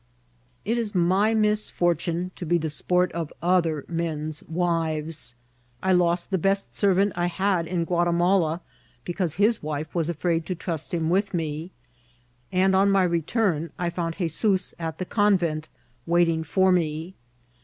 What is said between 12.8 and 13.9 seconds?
my return